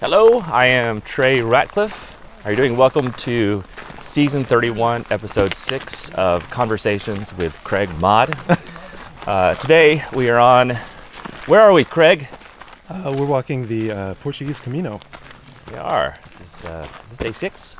[0.00, 2.16] Hello, I am Trey Ratcliff.
[2.42, 2.76] How are you doing?
[2.76, 3.64] Welcome to
[4.00, 8.36] season 31, episode 6 of Conversations with Craig Mod.
[9.26, 10.76] uh, today we are on,
[11.46, 12.28] where are we, Craig?
[12.88, 15.00] Uh, we're walking the uh, Portuguese Camino.
[15.70, 16.16] We are.
[16.24, 17.76] This is, uh, this is day 6?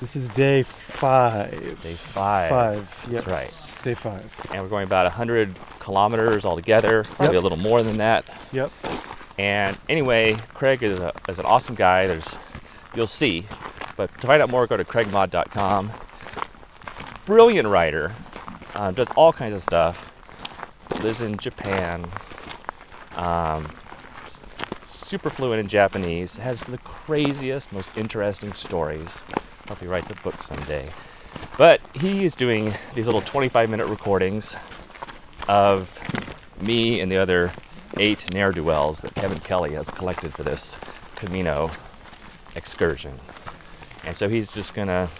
[0.00, 1.50] This is day five.
[1.82, 2.50] Day 5.
[2.50, 3.06] Five.
[3.10, 3.74] That's yes.
[3.76, 3.84] right.
[3.84, 4.24] Day five.
[4.50, 7.34] And we're going about 100 kilometers altogether, probably Yep.
[7.34, 8.24] a little more than that.
[8.50, 8.72] Yep.
[9.40, 12.06] And anyway, Craig is, a, is an awesome guy.
[12.06, 12.36] There's,
[12.94, 13.46] you'll see.
[13.96, 15.90] But to find out more, go to craigmod.com.
[17.24, 18.14] Brilliant writer,
[18.74, 20.12] um, does all kinds of stuff.
[21.02, 22.06] Lives in Japan.
[23.16, 23.74] Um,
[24.84, 26.36] super fluent in Japanese.
[26.36, 29.22] Has the craziest, most interesting stories.
[29.68, 30.90] Hope he writes a book someday.
[31.56, 34.54] But he is doing these little 25 minute recordings
[35.48, 35.98] of
[36.60, 37.52] me and the other
[37.98, 40.76] eight ne'er do wells that Kevin Kelly has collected for this
[41.16, 41.70] Camino
[42.54, 43.18] excursion.
[44.04, 45.10] And so he's just gonna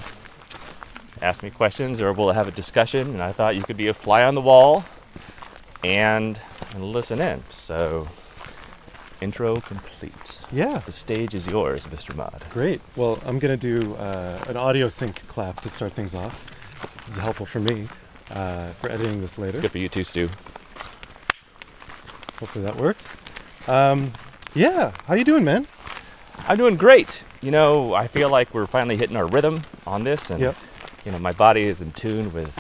[1.21, 3.11] ask me questions or we'll have a discussion.
[3.11, 4.85] And I thought you could be a fly on the wall
[5.85, 6.41] and,
[6.75, 7.43] and listen in.
[7.51, 8.09] So,
[9.21, 10.39] intro complete.
[10.53, 10.79] Yeah.
[10.79, 12.15] The stage is yours, Mr.
[12.15, 12.45] Mod.
[12.51, 12.81] Great.
[12.97, 16.47] Well, I'm gonna do uh, an audio sync clap to start things off.
[16.99, 17.89] This is helpful for me
[18.31, 19.61] uh, for editing this later.
[19.61, 20.29] Good for you too, Stu.
[22.41, 23.09] Hopefully that works.
[23.69, 24.13] Um,
[24.55, 24.93] yeah.
[25.07, 25.67] How you doing, man?
[26.49, 27.25] I'm doing great.
[27.43, 30.57] You know, I feel like we're finally hitting our rhythm on this, and Yep.
[31.05, 32.59] you know, my body is in tune with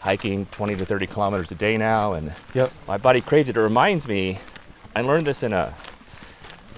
[0.00, 2.72] hiking 20 to 30 kilometers a day now, and Yep.
[2.88, 3.56] my body craves it.
[3.56, 4.38] It reminds me,
[4.96, 5.74] I learned this in a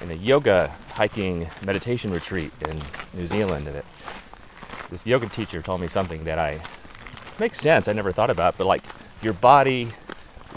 [0.00, 2.82] in a yoga hiking meditation retreat in
[3.14, 3.84] New Zealand, and it,
[4.90, 6.60] this yoga teacher told me something that I
[7.38, 7.86] makes sense.
[7.86, 8.82] I never thought about, but like
[9.22, 9.88] your body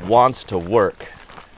[0.07, 1.11] wants to work,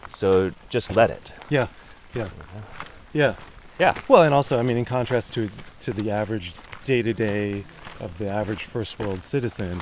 [0.10, 1.32] so just let it.
[1.50, 1.68] Yeah.
[2.14, 2.26] Yeah.
[2.26, 2.88] Mm-hmm.
[3.14, 3.36] Yeah.
[3.80, 4.00] Yeah.
[4.08, 5.50] Well, and also, I mean, in contrast to
[5.82, 6.54] to the average
[6.86, 7.64] day to day
[8.00, 9.82] of the average first world citizen,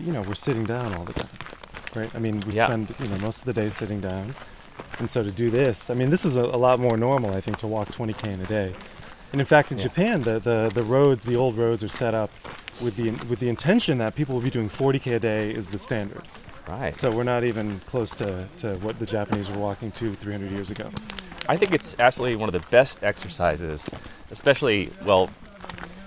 [0.00, 1.28] you know, we're sitting down all the time,
[1.94, 2.14] right?
[2.16, 2.66] I mean, we Yeah.
[2.66, 4.34] spend you know most of the day sitting down,
[4.98, 7.40] and so to do this, I mean, this is a, a lot more normal, I
[7.40, 8.74] think, to walk 20k in a day.
[9.32, 9.84] And in fact, in Yeah.
[9.84, 12.30] Japan, the, the the roads, the old roads, are set up
[12.82, 15.78] with the with the intention that people will be doing 40k a day is the
[15.78, 16.22] standard.
[16.68, 16.96] Right.
[16.96, 20.70] So we're not even close to, to what the Japanese were walking to 300 years
[20.70, 20.90] ago.
[21.46, 23.90] I think it's absolutely one of the best exercises,
[24.30, 25.28] especially well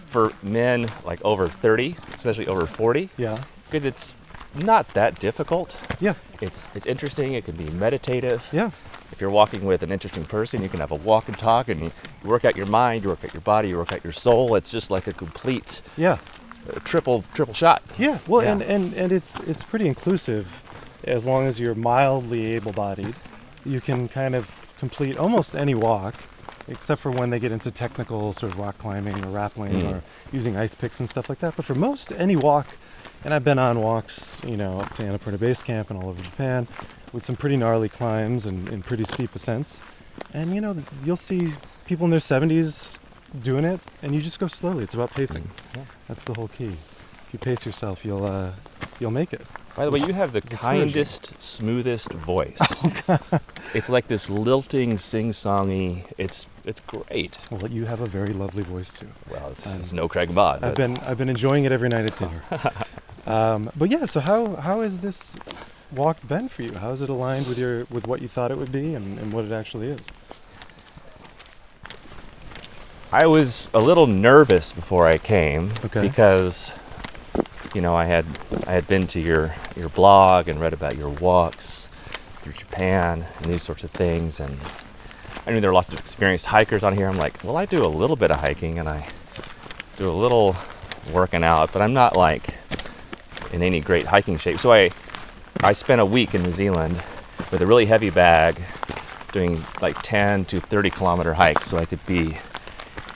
[0.08, 3.38] for men like over 30, especially over 40, Yeah.
[3.70, 4.16] because it's
[4.56, 5.78] not that difficult.
[6.00, 6.16] Yeah.
[6.42, 7.34] It's it's interesting.
[7.34, 8.48] It can be meditative.
[8.52, 8.72] Yeah.
[9.12, 11.80] If you're walking with an interesting person, you can have a walk and talk, and
[11.82, 11.92] you
[12.24, 14.56] work out your mind, you work out your body, you work out your soul.
[14.56, 16.18] It's just like a complete Yeah.
[16.84, 17.82] Triple triple shot.
[17.98, 18.54] Yeah, well, Yeah.
[18.54, 20.48] and, and and it's it's pretty inclusive,
[21.04, 23.16] as long as you're mildly able-bodied,
[23.66, 26.16] you can kind of complete almost any walk,
[26.68, 29.92] except for when they get into technical sort of rock climbing or rappelling Mm.
[29.92, 31.56] or using ice picks and stuff like that.
[31.56, 32.68] But for most any walk,
[33.24, 36.22] and I've been on walks, you know, up to Annapurna Base Camp and all over
[36.22, 36.68] Japan,
[37.14, 39.80] with some pretty gnarly climbs and, and pretty steep ascents,
[40.34, 40.76] and you know
[41.06, 41.54] you'll see
[41.86, 42.98] people in their 70s
[43.42, 44.84] doing it, and you just go slowly.
[44.84, 45.50] It's about pacing.
[45.76, 45.84] Yeah.
[46.08, 46.78] That's the whole key.
[47.28, 48.52] If you pace yourself, you'll uh,
[49.00, 49.42] you'll make it.
[49.76, 52.84] By the way, you have the It's kindest, smoothest voice.
[53.76, 56.06] it's like this lilting, sing-songy.
[56.18, 57.38] It's it's great.
[57.52, 59.10] Well, you have a very lovely voice too.
[59.30, 60.64] Well, it's, Um, it's no Craig Mod.
[60.64, 62.42] I've been I've been enjoying it every night at dinner.
[63.28, 65.36] um, but yeah, so how how has this
[65.92, 66.74] walk been for you?
[66.74, 69.32] How is it aligned with your with what you thought it would be and, and
[69.32, 70.00] what it actually is?
[73.18, 76.02] I was a little nervous before I came Okay.
[76.02, 76.72] because
[77.74, 78.28] you know I had
[78.68, 81.88] I had been to your your blog and read about your walks
[82.44, 84.60] through Japan and these sorts of things and
[85.48, 87.08] I knew there were lots of experienced hikers on here.
[87.10, 89.08] I'm like, well, I do a little bit of hiking and I
[89.98, 90.56] do a little
[91.12, 92.54] working out, but I'm not like
[93.52, 94.60] in any great hiking shape.
[94.60, 94.92] So I
[95.62, 97.02] I spent a week in New Zealand
[97.50, 98.62] with a really heavy bag
[99.32, 102.38] doing like 10 to 30 kilometer hikes so I could be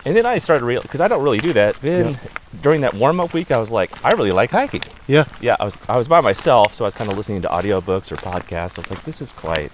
[0.06, 1.75] and then I started real because I don't really do that.
[1.81, 2.18] Then Yeah.
[2.62, 4.81] during that warm up week, I was like, I really like hiking.
[5.07, 5.25] Yeah.
[5.42, 8.12] Yeah, I was I was by myself, so I was kind of listening to audiobooks
[8.12, 8.77] or podcasts.
[8.77, 9.71] I was like, this is quite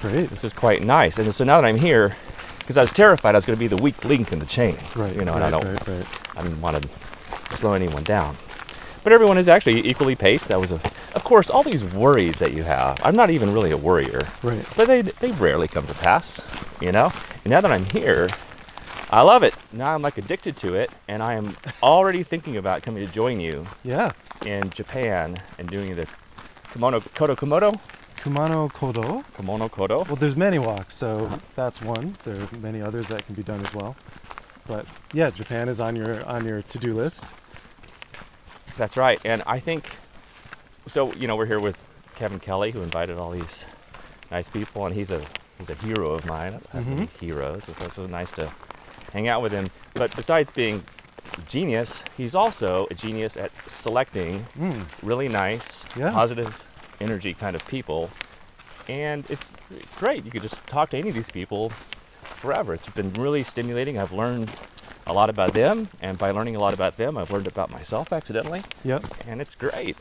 [0.00, 0.30] Great.
[0.30, 1.18] this is quite nice.
[1.18, 2.16] And so now that I'm here,
[2.58, 4.76] because I was terrified I was going to be the weak link in the chain.
[4.94, 5.14] Right.
[5.14, 6.06] You know, right, and I don't Right, right.
[6.36, 6.88] I didn't want to
[7.56, 8.36] slow anyone down.
[9.02, 10.48] But everyone is actually equally paced.
[10.48, 10.80] That was a,
[11.14, 12.98] of course, all these worries that you have.
[13.02, 14.62] I'm not even really a worrier, Right.
[14.76, 16.44] but they they rarely come to pass,
[16.82, 17.10] you know.
[17.44, 18.28] And now that I'm here,
[19.12, 19.54] I love it.
[19.72, 23.40] Now I'm like addicted to it, and I am already thinking about coming to join
[23.40, 24.12] you Yeah.
[24.44, 26.06] in Japan and doing the
[26.72, 27.78] kimono koto komodo.
[28.22, 29.24] Kumano Kodo.
[29.34, 30.06] Kimono Kodo.
[30.06, 31.38] Well, there's many walks, so Uh-huh.
[31.56, 32.18] that's one.
[32.24, 33.96] There are many others that can be done as well.
[34.66, 34.84] But
[35.14, 37.24] yeah, Japan is on your on your to-do list.
[38.76, 39.18] That's right.
[39.24, 39.96] And I think
[40.86, 41.14] so.
[41.14, 41.78] You know, we're here with
[42.14, 43.64] Kevin Kelly, who invited all these
[44.30, 45.22] nice people, and he's a
[45.56, 46.60] he's a hero of mine.
[46.74, 47.18] I have many Mhm.
[47.20, 47.70] heroes.
[47.70, 48.52] It's also nice to
[49.12, 49.70] hang out with him.
[49.94, 50.84] But besides being
[51.48, 54.84] genius, he's also a genius at selecting Mm.
[55.02, 56.10] really nice, Yeah.
[56.10, 56.66] positive
[57.00, 58.10] energy kind of people.
[58.88, 59.52] And it's
[59.98, 60.24] great.
[60.24, 61.70] You could just talk to any of these people
[62.24, 62.74] forever.
[62.74, 63.98] It's been really stimulating.
[63.98, 64.50] I've learned
[65.06, 68.12] a lot about them, and by learning a lot about them, I've learned about myself
[68.12, 69.04] accidentally, Yep.
[69.26, 69.96] and it's great.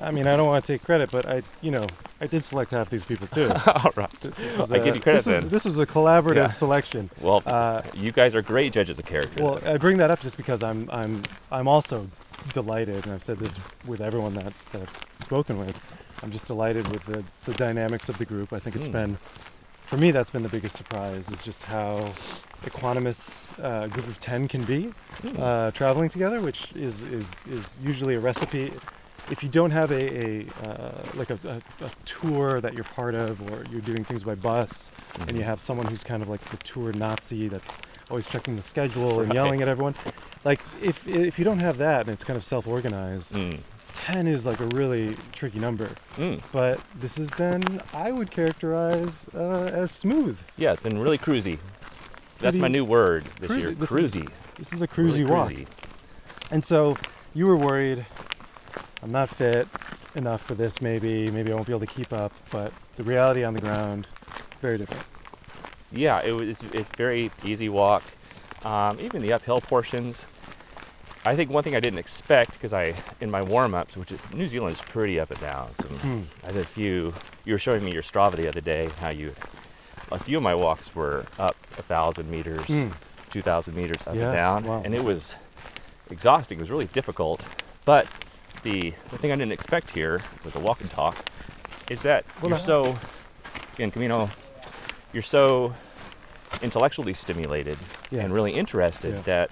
[0.00, 1.86] I mean, I don't want to take credit, but I, you know,
[2.20, 3.50] I did select half these people too.
[3.66, 4.20] All right.
[4.20, 6.50] This was I a- give you credit this is- this was a collaborative Yeah.
[6.50, 7.10] selection.
[7.20, 9.42] Well, Uh, you guys are great judges of character.
[9.42, 12.08] Well, I bring that up just because I'm I'm I'm also
[12.52, 15.76] delighted, and I've said this with everyone that, that I've spoken with.
[16.22, 18.52] I'm just delighted with the, the dynamics of the group.
[18.52, 18.92] I think it's Mm.
[18.92, 19.18] been,
[19.92, 22.12] for me, that's been the biggest surprise is just how
[22.64, 24.90] equanimous uh, a group of ten can be
[25.20, 25.38] Hmm.
[25.38, 28.72] uh, traveling together, which is is is usually a recipe.
[29.30, 33.14] If you don't have a, a uh, like a, a, a tour that you're part
[33.14, 34.90] of, or you're doing things by bus,
[35.28, 35.46] and you Mhm.
[35.46, 37.76] have someone who's kind of like the tour Nazi that's
[38.08, 39.94] always checking the schedule and yelling at everyone.
[40.42, 43.58] Like if if you don't have that and it's kind of self-organized, Mm.
[43.94, 45.90] Ten is like a really tricky number.
[46.16, 46.42] Mm.
[46.52, 50.38] But this has been, I would characterize uh, as smooth.
[50.56, 51.58] Yeah, it's been really cruisy.
[52.40, 53.60] That's my new word this cruisy.
[53.60, 53.74] year.
[53.74, 54.30] This is cruisy.
[54.58, 55.48] This is a Really cruisy walk.
[55.48, 55.66] cruisy.
[56.50, 56.96] And so
[57.34, 58.04] you were worried,
[59.02, 59.68] I'm not fit
[60.14, 60.80] enough for this.
[60.80, 62.32] Maybe maybe I won't be able to keep up.
[62.50, 64.06] But the reality on the ground,
[64.60, 65.04] very different.
[65.92, 66.62] Yeah, it was.
[66.72, 68.02] It's very easy walk.
[68.64, 70.26] Um, even the uphill portions.
[71.24, 74.48] I think one thing I didn't expect because I, in my warm-ups, which is, New
[74.48, 75.72] Zealand is pretty up and down.
[75.76, 76.22] So Hmm.
[76.44, 77.14] I did a few.
[77.44, 78.90] You were showing me your Strava the other day.
[78.98, 79.34] How you,
[80.10, 82.92] a few of my walks were up a thousand meters, Mm.
[83.30, 84.82] two thousand meters up Yeah, and down, wow.
[84.84, 85.36] and it was
[86.10, 86.58] exhausting.
[86.58, 87.46] It was really difficult.
[87.84, 88.06] But
[88.64, 91.16] the the thing I didn't expect here with the walk and talk
[91.88, 92.98] is that Well, you're I- so,
[93.74, 94.28] again, Camino,
[95.12, 95.72] you're so
[96.62, 97.78] intellectually stimulated
[98.10, 98.22] Yeah.
[98.22, 99.20] and really interested Yeah.
[99.22, 99.50] that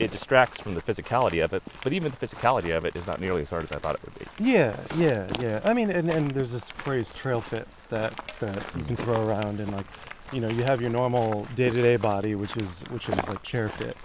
[0.00, 1.62] it distracts from the physicality of it.
[1.84, 4.00] But even the physicality of it is not nearly as hard as I thought it
[4.02, 4.26] would be.
[4.50, 5.60] Yeah, yeah, yeah.
[5.62, 9.04] I mean, and, and there's this phrase trail fit that that you can mm-hmm.
[9.04, 9.86] throw around, and like,
[10.32, 13.96] you know, you have your normal day-to-day body, which is which is like chair fit,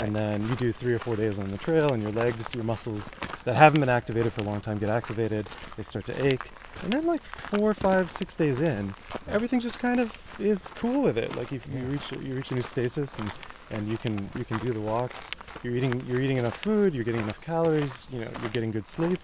[0.00, 2.64] and then you do three or four days on the trail, and your legs, your
[2.64, 3.10] muscles
[3.44, 5.48] that haven't been activated for a long time get activated.
[5.76, 6.50] They start to ache,
[6.82, 8.94] and then like four, five, six days in,
[9.28, 11.36] everything just kind of is cool with it.
[11.36, 13.30] Like if you reach you reach a new stasis, and
[13.70, 15.26] and you can you can do the walks.
[15.64, 16.94] You're eating you're eating enough food.
[16.94, 18.06] You're getting enough calories.
[18.12, 19.18] You know, you're getting good sleep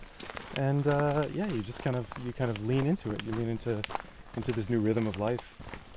[0.57, 3.23] and uh, yeah, you just kind of you kind of lean into it.
[3.25, 3.83] You lean into
[4.37, 5.41] into this new rhythm of life,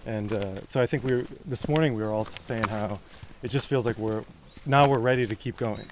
[0.06, 3.00] and uh, so I think we were this morning we were all saying how
[3.42, 4.24] it just feels like we're
[4.66, 5.86] now we're ready to keep going.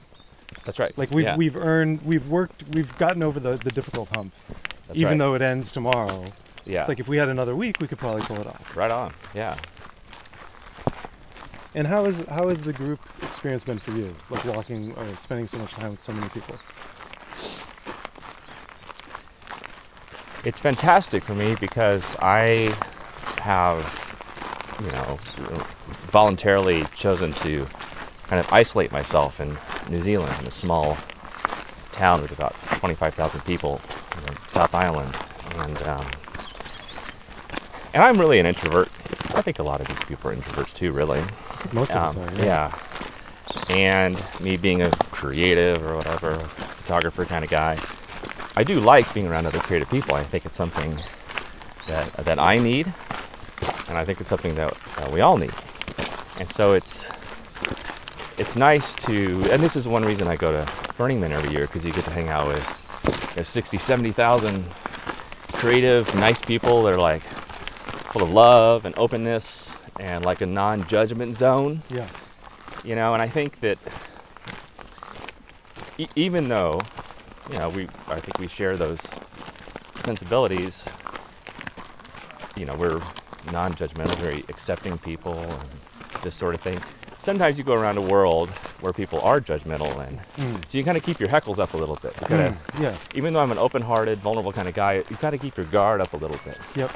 [0.66, 0.96] That's right.
[0.98, 4.34] Like we've yeah, we've earned we've worked we've gotten over the, the difficult hump,
[4.88, 5.18] that's even right.
[5.20, 6.26] though it ends tomorrow.
[6.66, 8.76] yeah, It's like if we had another week, we could probably pull it off.
[8.76, 9.14] right on.
[9.34, 9.58] Yeah.
[11.74, 14.14] And how is how has the group experience been for you?
[14.30, 16.56] Like walking or spending so much time with so many people.
[20.44, 22.76] It's fantastic for me because I
[23.38, 24.18] have,
[24.82, 25.18] you know,
[26.10, 27.68] voluntarily chosen to
[28.28, 29.58] kind of isolate myself in
[29.90, 30.98] New Zealand, in a small
[31.92, 33.82] town with about 25,000 people,
[34.20, 35.16] you know, South Island,
[35.58, 36.08] and um,
[37.94, 38.90] and I'm really an introvert.
[39.36, 41.22] I think a lot of these people are introverts too, really.
[41.72, 42.44] Most of us Um, are.
[42.44, 42.72] yeah.
[43.70, 46.36] And me being a creative or whatever,
[46.80, 47.78] photographer kind of guy,
[48.56, 50.16] I do like being around other creative people.
[50.16, 51.00] I think it's something
[51.88, 52.94] that that I need,
[53.88, 55.54] and I think it's something that uh, we all need.
[56.40, 57.08] And so it's
[58.38, 60.66] it's nice to, and this is one reason I go to
[60.98, 62.64] Burning Man every year because you get to hang out with
[63.32, 64.66] you know, 60, 70,000
[65.54, 67.22] creative, nice people that are like
[68.12, 72.08] full of love and openness and like a non-judgment zone Yeah.
[72.84, 73.78] you know and i think that
[75.98, 76.82] e- even though
[77.52, 79.14] you know we i think we share those
[80.00, 80.88] sensibilities
[82.56, 83.02] you know we're
[83.52, 85.60] non-judgmental very accepting people and
[86.24, 86.80] this sort of thing
[87.18, 88.50] sometimes you go around a world
[88.82, 90.64] where people are judgmental and Mm.
[90.68, 92.82] so you kind of keep your heckles up a little bit you gotta, Mm.
[92.82, 92.96] Yeah.
[93.14, 96.14] even though i'm an open-hearted vulnerable kind of guy you gotta keep your guard up
[96.14, 96.92] a little bit Yep.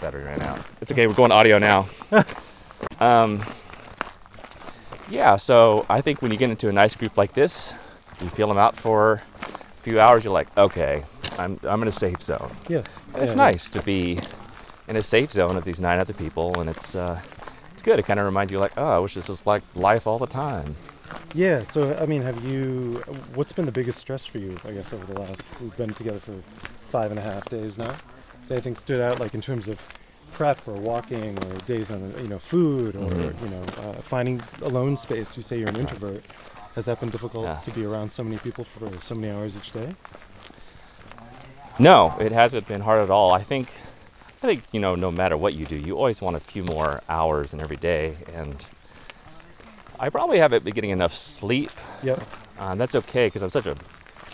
[0.00, 0.60] Battery ran out.
[0.80, 1.88] It's okay, we're going audio now.
[3.00, 3.44] um,
[5.10, 7.74] yeah, so I think when you get into a nice group like this,
[8.20, 11.04] you feel them out for a few hours, you're like, okay,
[11.38, 12.54] I'm I'm in a safe zone.
[12.68, 12.82] Yeah.
[13.14, 13.50] And it's Yeah, yeah.
[13.50, 14.18] nice to be
[14.88, 17.20] in a safe zone of these nine other people, and it's uh,
[17.72, 17.98] it's good.
[17.98, 20.26] It kind of reminds you like, oh, I wish this was like life all the
[20.26, 20.76] time.
[21.34, 21.64] Yeah.
[21.64, 23.02] So I mean, have you?
[23.34, 24.58] What's been the biggest stress for you?
[24.64, 26.34] I guess over the last we've been together for
[26.90, 27.96] five and a half days now.
[28.48, 29.78] So anything stood out like in terms of
[30.32, 33.42] prep or walking or days on you know food or Mhm.
[33.42, 35.36] you know uh, finding alone space?
[35.36, 36.24] You say you're an introvert.
[36.74, 37.60] Has that been difficult Yeah.
[37.60, 39.94] to be around so many people for so many hours each day?
[41.78, 43.32] No, it hasn't been hard at all.
[43.34, 43.70] I think,
[44.42, 47.02] I think you know, no matter what you do, you always want a few more
[47.06, 48.64] hours in every day, and
[50.00, 51.70] I probably haven't been getting enough sleep.
[52.02, 52.22] Yep.
[52.58, 53.76] Um, that's okay because I'm such a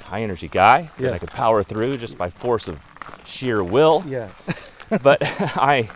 [0.05, 1.09] high energy guy Yeah.
[1.09, 2.79] that I could power through just by force of
[3.25, 4.03] sheer will.
[4.07, 4.31] Yeah.
[5.03, 5.19] but
[5.57, 5.89] I,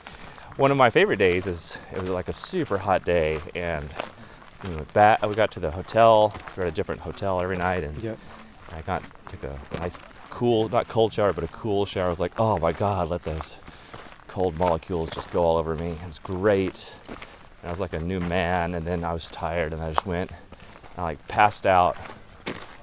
[0.57, 3.89] one of my favorite days is it was like a super hot day, and
[4.65, 5.23] we went back.
[5.23, 6.33] We got to the hotel.
[6.51, 8.19] So we're at a different hotel every night, and Yep.
[8.73, 9.99] I got took a nice
[10.31, 12.07] cool, not cold shower, but a cool shower.
[12.07, 13.57] I was like, oh my god, let those
[14.27, 15.91] cold molecules just go all over me.
[16.03, 16.95] It was great.
[17.09, 20.07] And I was like a new man, and then I was tired, and I just
[20.07, 20.31] went,
[20.97, 21.97] I like passed out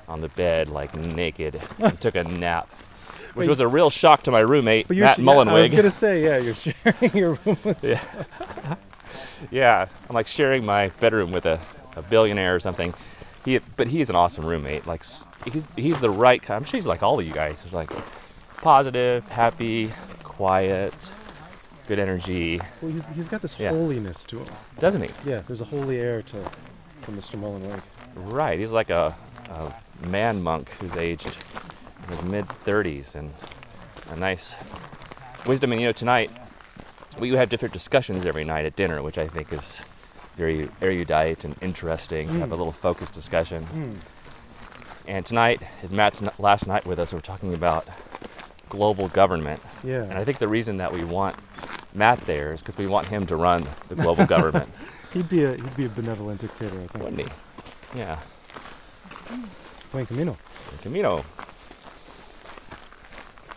[0.07, 2.69] on the bed like naked and took a nap,
[3.35, 3.49] which Wait.
[3.49, 6.37] was a real shock to my roommate, Matt sh- yeah, I was gonna say, yeah,
[6.37, 6.55] you're
[7.03, 7.83] sharing your room with.
[7.83, 8.75] Yeah.
[9.51, 11.59] yeah, I'm like sharing my bedroom with a,
[11.95, 12.93] a billionaire or something.
[13.43, 14.87] He, but he's an awesome roommate.
[14.87, 15.05] Like
[15.51, 16.57] he's he's the right kind.
[16.57, 17.61] I'm sure he's like all of you guys.
[17.63, 17.91] He's like
[18.57, 19.91] positive, happy,
[20.23, 21.13] quiet,
[21.87, 23.69] good energy, Well, he's, he's got this Yeah.
[23.69, 24.47] holiness to him.
[24.79, 25.09] doesn't he?
[25.29, 26.51] Yeah, there's a holy air to,
[27.03, 27.39] to Mr.
[27.39, 27.81] Mullenweg.
[28.15, 28.57] Right.
[28.57, 29.15] He's like a,
[29.49, 29.73] a
[30.07, 31.37] man monk who's aged
[32.05, 33.33] in his mid 30s and
[34.09, 34.55] a nice
[35.45, 35.71] wisdom.
[35.71, 36.31] And you know, tonight
[37.19, 39.81] we have different discussions every night at dinner, which I think is
[40.37, 42.27] very erudite and interesting.
[42.27, 42.57] to Have a Mm.
[42.57, 43.63] little focused discussion.
[43.65, 43.91] Hmm.
[45.07, 47.13] And tonight is Matt's n- last night with us.
[47.13, 47.87] We're talking about
[48.69, 49.61] global government.
[49.83, 50.03] Yeah.
[50.03, 51.35] And I think the reason that we want
[51.93, 54.69] Matt there is because we want him to run the global government,
[55.13, 57.03] He'd be a he'd be a benevolent dictator, I think.
[57.05, 57.97] wouldn't he?
[57.99, 58.19] Yeah.
[59.93, 60.35] Buen camino.
[60.69, 61.23] Buen Camino.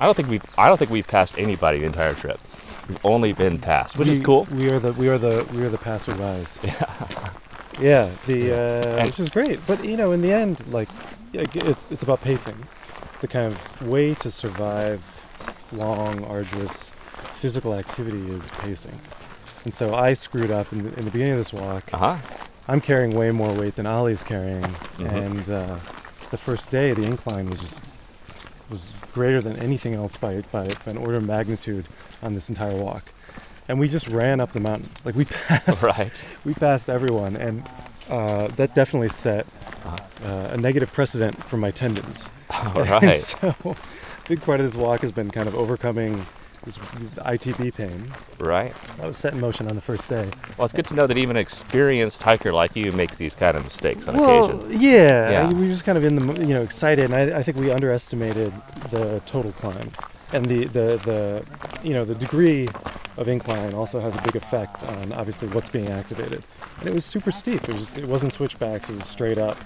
[0.01, 2.41] I don't think we've I don't think we've passed anybody the entire trip.
[2.89, 4.47] We've only been passed, which is cool.
[4.51, 6.59] We are the we are the we are the passerbys.
[7.81, 7.81] Yeah.
[7.81, 8.11] Yeah.
[8.27, 8.61] The
[9.01, 10.89] uh, which is great, but you know, in the end, like,
[11.33, 12.57] it's it's about pacing.
[13.21, 15.01] The kind of way to survive
[15.71, 16.91] long, arduous
[17.41, 18.99] physical activity is pacing.
[19.65, 21.85] And so I screwed up in the, in the beginning of this walk.
[21.93, 22.17] Uh huh.
[22.67, 24.63] I'm carrying way more weight than Ollie's carrying,
[24.99, 25.13] Mhm.
[25.27, 25.79] and uh,
[26.31, 27.81] the first day the incline was just
[28.71, 31.87] was greater than anything else by, by, by an order of magnitude
[32.23, 33.05] on this entire walk.
[33.69, 34.89] And we just ran up the mountain.
[35.05, 36.25] Like we passed, Right.
[36.45, 37.69] we passed everyone, and
[38.09, 39.47] uh, that definitely set
[39.85, 39.97] Uh-huh.
[40.27, 42.29] uh, a negative precedent for my tendons.
[42.51, 43.77] All And so, a
[44.29, 46.27] big part of this walk has been kind of overcoming
[46.65, 48.13] this the ITB pain.
[48.39, 48.75] Right.
[48.99, 50.29] That was set in motion on the first day.
[50.57, 53.57] Well, it's good to know that even an experienced hiker like you makes these kind
[53.57, 54.81] of mistakes on well, occasion.
[54.81, 55.49] Yeah, Yeah.
[55.49, 57.71] we were just kind of in the you know excited, and I, I think we
[57.71, 58.53] underestimated
[58.91, 59.91] the total climb,
[60.33, 61.45] and the, the the
[61.83, 62.69] you know the degree
[63.17, 66.45] of incline also has a big effect on obviously what's being activated,
[66.81, 67.69] and it was super steep.
[67.69, 69.59] It was it wasn't switchbacks; it was straight up,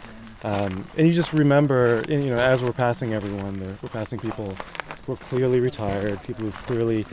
[0.45, 4.57] um, and you just remember and, you know as we're passing everyone, we're passing people
[5.07, 7.05] who are clearly retired, people who've clearly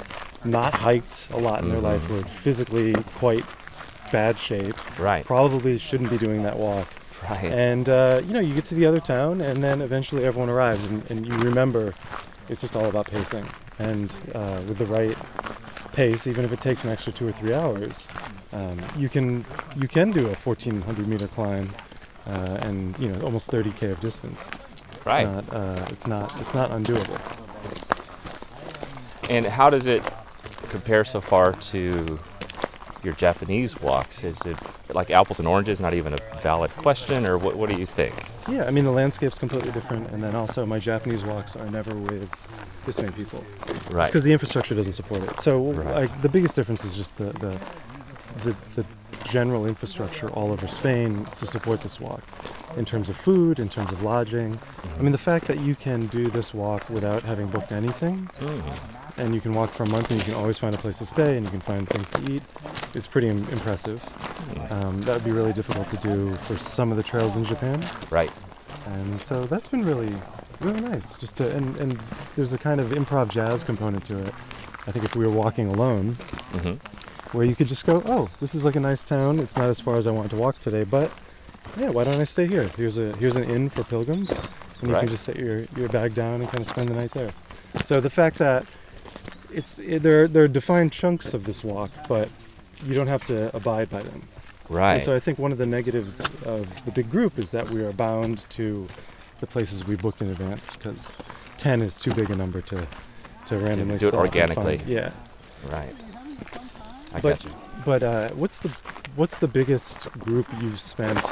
[0.45, 3.43] not hiked a lot in their life, who are physically quite
[4.11, 5.25] bad shape, Right.
[5.25, 6.87] probably shouldn't be doing that walk.
[7.29, 7.45] Right.
[7.51, 10.85] And uh, you know, you get to the other town, and then eventually everyone arrives,
[10.85, 11.93] and, and you remember
[12.47, 13.45] it's just all about pacing.
[13.77, 15.17] And uh, with the right
[15.91, 18.07] pace, even if it takes an extra two or three hours,
[18.53, 21.69] um, you can you can do a 1,400 meter climb,
[22.25, 24.39] uh, and you know, almost 30k of distance.
[25.05, 25.27] right.
[25.27, 27.19] It's not, uh, it's not it's not undoable.
[29.29, 30.01] And how does it
[30.69, 32.19] compare so far to
[33.03, 34.23] your Japanese walks?
[34.23, 34.57] Is it
[34.93, 35.79] like apples and oranges?
[35.79, 37.55] Not even a valid question, or what?
[37.55, 38.13] What do you think?
[38.47, 41.93] Yeah, I mean the landscape's completely different, and then also my Japanese walks are never
[41.95, 42.29] with
[42.85, 43.43] this many people.
[43.91, 44.07] Right.
[44.07, 45.39] because the infrastructure doesn't support it.
[45.39, 45.95] So Right.
[46.09, 47.59] like, the biggest difference is just the, the
[48.43, 48.85] the the
[49.25, 52.23] general infrastructure all over Spain to support this walk,
[52.77, 54.57] in terms of food, in terms of lodging.
[54.97, 58.63] I mean, the fact that you can do this walk without having booked anything, Mm.
[59.19, 61.05] And you can walk for a month, and you can always find a place to
[61.05, 62.43] stay, and you can find things to eat,
[62.93, 64.01] is pretty Im- impressive.
[64.71, 67.83] Um, that would be really difficult to do for some of the trails in Japan.
[68.09, 68.31] Right.
[68.85, 70.13] and so that's been really
[70.61, 71.99] really nice just to and, and
[72.35, 74.33] there's a kind of improv jazz component to it.
[74.87, 76.13] I think if we were walking alone
[76.53, 76.73] hmm
[77.31, 79.39] where you could just go oh this is like a nice town.
[79.39, 81.11] It's not as far as i want to walk today but
[81.77, 82.67] yeah why don't i stay here?
[82.75, 84.29] Here's a here's an inn for pilgrims.
[84.81, 85.01] And you Right.
[85.01, 87.31] can just set your, your bag down and kind of spend the night there.
[87.83, 88.65] So the fact that
[89.53, 92.29] it's it, there there are defined chunks of this walk, but
[92.85, 94.21] you don't have to abide by them.
[94.69, 94.95] Right.
[94.95, 97.83] And so I think one of the negatives of the big group is that we
[97.83, 98.87] are bound to
[99.39, 101.17] the places we booked in advance because
[101.57, 102.87] 10 is too big a number to
[103.47, 104.57] to randomly do it stop and find.
[104.57, 104.81] organically.
[104.93, 105.11] Yeah.
[105.69, 105.95] right.
[107.13, 107.51] I But- got you.
[107.85, 108.69] But uh, what's the
[109.15, 111.25] what's the biggest group you've spent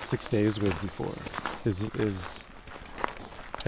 [0.00, 1.14] six days with before?
[1.64, 2.44] Is is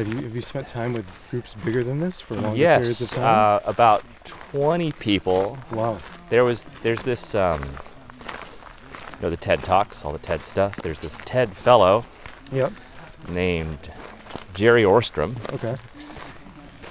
[0.05, 3.09] have you have you spent time with groups bigger than this for longer periods of
[3.09, 3.25] Yes, time?
[3.25, 5.59] uh, about 20 people.
[5.71, 5.99] wow.
[6.29, 10.77] There was there's this um, you know the TED talks, all the TED stuff.
[10.77, 12.05] There's this TED fellow
[12.53, 12.73] Yep.
[13.29, 13.91] named
[14.55, 15.37] Jerry Orstrom.
[15.53, 15.77] Okay.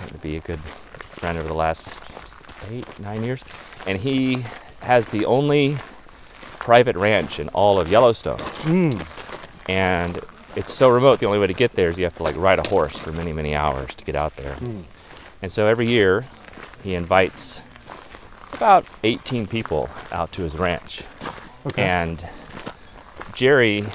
[0.08, 0.60] to be a good
[1.12, 2.00] friend over the last
[2.70, 3.44] eight, nine years.
[3.88, 4.46] And he
[4.82, 5.78] has the only
[6.60, 8.38] private ranch in all of Yellowstone.
[8.38, 9.06] Mm.
[9.68, 10.20] And
[10.56, 12.60] it's so remote, the only way to get there is you have to like ride
[12.60, 14.56] a horse for many, many hours to get out there.
[14.56, 14.84] Mm.
[15.42, 16.26] And so every year
[16.84, 17.64] he invites
[18.54, 21.04] about 18 people out to his ranch.
[21.66, 21.84] Okay.
[21.84, 22.28] And
[23.34, 23.86] Jerry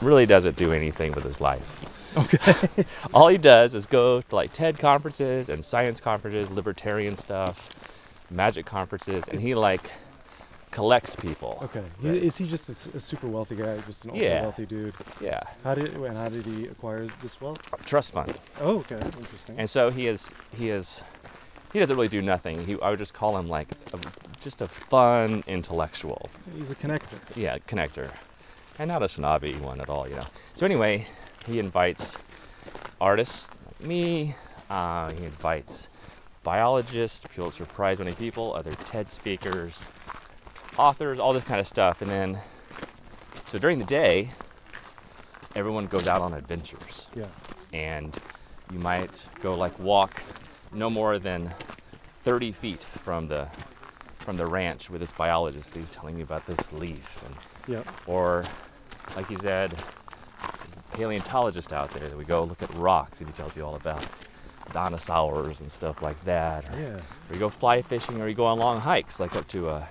[0.00, 2.16] really doesn't do anything with his life.
[2.16, 2.84] okay.
[3.14, 7.68] All he does is go to like TED conferences and science conferences, libertarian stuff,
[8.30, 9.90] magic conferences, and he like
[10.70, 11.58] collects people.
[11.62, 11.84] Okay.
[12.00, 14.42] He, is he just a super wealthy guy, just an ultra Yeah.
[14.42, 14.94] wealthy dude?
[15.20, 17.58] Yeah, How did and how did he acquire this wealth?
[17.84, 18.38] trust fund.
[18.60, 18.96] Oh, okay.
[18.96, 19.58] Interesting.
[19.58, 21.02] And so he is he is
[21.72, 22.64] he doesn't really do nothing.
[22.66, 23.98] He I would just call him like a,
[24.40, 26.28] just a fun intellectual.
[26.56, 27.18] He's a connector.
[27.34, 28.10] Yeah, connector.
[28.78, 30.26] And not a snobby one at all, you know.
[30.54, 31.06] So anyway,
[31.46, 32.16] he invites
[33.00, 34.34] artists like me.
[34.70, 35.88] Uh, he invites
[36.44, 39.84] biologists, people surprise many people, other TED speakers,
[40.78, 42.00] authors, all this kind of stuff.
[42.02, 42.38] And then,
[43.46, 44.30] so during the day,
[45.54, 47.06] everyone goes out on adventures.
[47.14, 47.26] Yeah.
[47.72, 48.16] And
[48.72, 50.22] you might go like walk
[50.72, 51.52] no more than
[52.24, 53.48] 30 feet from the
[54.20, 55.74] from the ranch with this biologist.
[55.74, 57.34] He's telling me about this leaf and
[57.66, 57.86] Yep.
[58.06, 58.44] or
[59.16, 59.74] like he said,
[60.92, 64.04] paleontologist out there that we go look at rocks and he tells you all about
[64.72, 66.68] dinosaurs and stuff like that.
[66.74, 66.88] Or, Yeah.
[66.96, 69.86] or you go fly fishing or you go on long hikes like up to uh,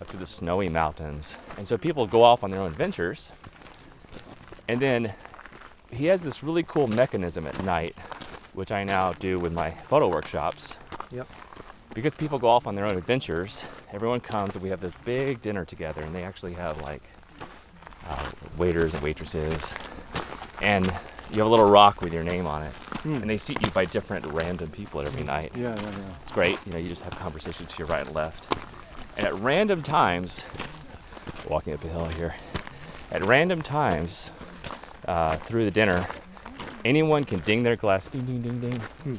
[0.00, 1.36] up to the snowy mountains.
[1.58, 3.32] And so people go off on their own adventures.
[4.68, 5.12] And then
[5.90, 7.96] he has this really cool mechanism at night,
[8.54, 10.78] which I now do with my photo workshops
[11.10, 11.26] Yep.
[11.94, 15.42] because people go off on their own adventures, everyone comes and we have this big
[15.42, 17.02] dinner together, and they actually have like
[18.08, 19.74] uh, waiters and waitresses,
[20.62, 20.86] and
[21.32, 23.14] you have a little rock with your name on it, Hmm.
[23.16, 25.52] and they seat you by different random people every night.
[25.56, 26.14] Yeah, yeah, yeah.
[26.22, 28.46] It's great, you know, you just have conversations to your right and left,
[29.20, 30.44] and at random times,
[31.46, 32.34] walking up a hill here,
[33.12, 34.32] at random times
[35.06, 36.06] uh, through the dinner,
[36.86, 39.16] anyone can ding their glass, ding, ding, ding, ding, Hmm.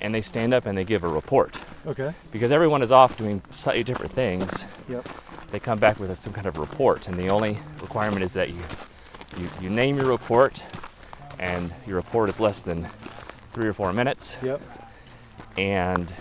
[0.00, 2.12] and they stand up and they give a report Okay.
[2.32, 5.08] because everyone is off doing slightly different things, Yep.
[5.52, 8.60] they come back with some kind of report, and the only requirement is that you
[9.36, 10.64] you, you name your report,
[11.38, 12.88] and your report is less than
[13.52, 14.60] three or four minutes, Yep.
[15.56, 16.12] and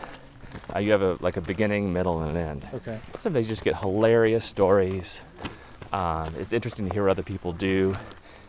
[0.76, 2.68] uh, you have a like a beginning, middle, and an end.
[2.74, 3.00] Okay.
[3.20, 5.22] Sometimes you just get hilarious stories.
[5.92, 7.94] Um, it's interesting to hear what other people do,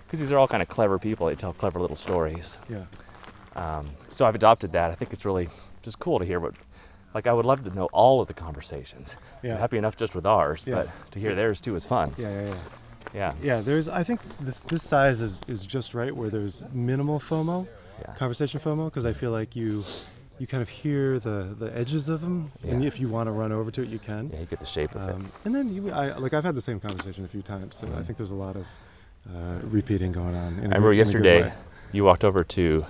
[0.06, 1.26] because these are all kind of clever people.
[1.26, 2.56] They tell clever little stories.
[2.68, 2.84] Yeah.
[3.56, 4.90] Um, so I've adopted that.
[4.90, 5.48] I think it's really
[5.82, 6.54] just cool to hear what,
[7.12, 9.16] like I would love to know all of the conversations.
[9.42, 9.52] Yeah.
[9.54, 10.74] I'm happy enough just with ours, Yeah.
[10.74, 12.14] but to hear theirs too is fun.
[12.16, 12.58] Yeah, yeah, yeah.
[13.14, 13.34] Yeah.
[13.42, 13.86] Yeah, there's.
[13.88, 17.68] I think this this size is is just right where there's minimal FOMO,
[18.00, 18.14] Yeah.
[18.14, 19.84] conversation FOMO, because I feel like you
[20.38, 23.52] you kind of hear the the edges of them, and if you want to run
[23.52, 24.30] over to it, you can.
[24.32, 25.14] Yeah, you get the shape of it.
[25.14, 27.86] Um, and then you, I like I've had the same conversation a few times, so
[27.86, 28.04] I Mhm.
[28.06, 28.66] think there's a lot of
[29.32, 30.58] uh, repeating going on.
[30.58, 31.52] I remember a yesterday
[31.92, 32.84] you walked over to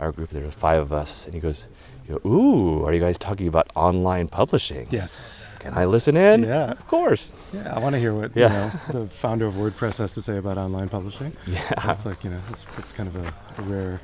[0.00, 0.30] our group.
[0.30, 1.66] There was five of us, and he goes,
[2.08, 4.86] you go, "Ooh, are you guys talking about online publishing?
[4.90, 5.46] Yes.
[5.60, 6.42] Can I listen in?
[6.42, 6.72] Yeah.
[6.72, 7.32] Of course.
[7.52, 7.72] Yeah.
[7.74, 8.72] I want to hear what Yeah.
[8.88, 11.32] you know the founder of WordPress has to say about online publishing.
[11.46, 11.62] Yeah.
[11.86, 14.00] That's like you know it's it's kind of a, a rare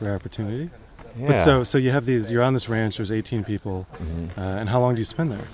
[0.00, 0.70] rare opportunity.
[1.18, 1.26] Yeah.
[1.28, 2.30] But so so you have these.
[2.30, 2.96] You're on this ranch.
[2.98, 4.36] There's 18 people, Mhm.
[4.36, 5.46] uh, and how long do you spend there?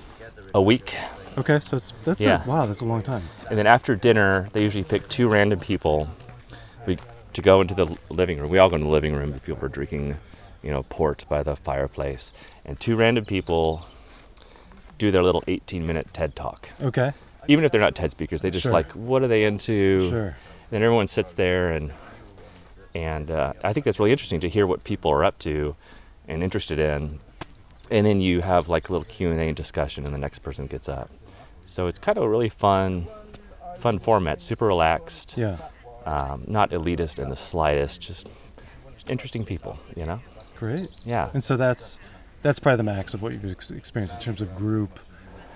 [0.54, 0.94] a week.
[1.38, 2.44] Okay, so it's that's Yeah.
[2.44, 3.22] a, wow, that's a long time.
[3.48, 6.08] And then after dinner, they usually pick two random people
[6.86, 6.98] we,
[7.32, 8.50] to go into the living room.
[8.50, 10.18] We all go into the living room, people are drinking,
[10.62, 12.34] you know, port by the fireplace.
[12.66, 13.88] And two random people
[14.98, 16.68] do their little 18 minute TED talk.
[16.82, 17.12] Okay,
[17.48, 18.72] Even if they're not TED speakers, they just Sure.
[18.72, 20.10] like, what are they into?
[20.10, 20.36] sure.
[20.70, 21.92] Then everyone sits there and
[22.94, 25.74] and uh, I think that's really interesting to hear what people are up to
[26.28, 27.20] and interested in.
[27.90, 30.66] And then you have like a little Q and A discussion, and the next person
[30.66, 31.10] gets up.
[31.66, 33.06] So it's kind of a really fun,
[33.78, 35.58] fun format, super relaxed, Yeah,
[36.06, 38.00] um, not elitist in the slightest.
[38.00, 38.28] Just
[39.08, 39.78] interesting people.
[39.96, 40.20] You know.
[40.58, 40.90] Great.
[41.04, 41.30] Yeah.
[41.34, 41.98] And so that's
[42.42, 44.98] that's probably the max of what you've ex- experienced in terms of group